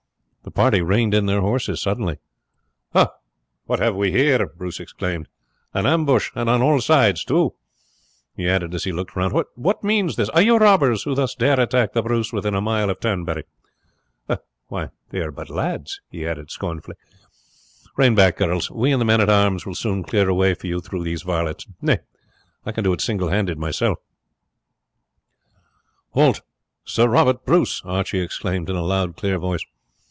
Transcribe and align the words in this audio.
The 0.43 0.49
party 0.49 0.81
reined 0.81 1.13
in 1.13 1.27
their 1.27 1.39
horses 1.39 1.79
suddenly. 1.79 2.17
"Hah! 2.93 3.11
what 3.67 3.79
have 3.79 3.95
we 3.95 4.09
here?" 4.11 4.43
Bruce 4.47 4.79
exclaimed. 4.79 5.27
"An 5.71 5.85
ambush 5.85 6.31
and 6.33 6.49
on 6.49 6.63
all 6.63 6.81
sides 6.81 7.23
too!" 7.23 7.53
he 8.35 8.49
added 8.49 8.73
as 8.73 8.83
he 8.83 8.91
looked 8.91 9.15
round. 9.15 9.35
"What 9.53 9.83
means 9.83 10.15
this? 10.15 10.29
Are 10.29 10.41
you 10.41 10.57
robbers 10.57 11.03
who 11.03 11.13
thus 11.13 11.35
dare 11.35 11.59
attack 11.59 11.93
the 11.93 12.01
Bruce 12.01 12.33
within 12.33 12.55
a 12.55 12.59
mile 12.59 12.89
of 12.89 12.99
Turnberry? 12.99 13.43
Why, 14.67 14.89
they 15.11 15.19
are 15.19 15.31
but 15.31 15.47
lads," 15.49 16.01
he 16.09 16.25
added 16.27 16.49
scornfully. 16.49 16.97
"Rein 17.95 18.15
back, 18.15 18.37
girls; 18.37 18.69
we 18.71 18.91
and 18.91 18.99
the 18.99 19.05
men 19.05 19.21
at 19.21 19.29
arms 19.29 19.67
will 19.67 19.75
soon 19.75 20.03
clear 20.03 20.27
a 20.27 20.33
way 20.33 20.55
for 20.55 20.65
you 20.65 20.81
through 20.81 21.03
these 21.03 21.21
varlets. 21.21 21.67
Nay, 21.83 21.99
I 22.65 22.71
can 22.71 22.83
do 22.83 22.93
it 22.93 23.01
single 23.01 23.29
handed 23.29 23.59
myself." 23.59 23.99
"Halt! 26.13 26.41
Sir 26.83 27.07
Robert 27.07 27.45
Bruce," 27.45 27.83
Archie 27.85 28.19
exclaimed 28.21 28.71
in 28.71 28.75
a 28.75 28.81
loud 28.83 29.15
clear 29.15 29.37
voice. 29.37 29.63